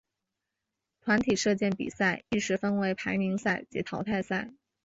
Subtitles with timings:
[1.01, 4.51] 团体射箭比赛亦是分为排名赛及淘汰赛。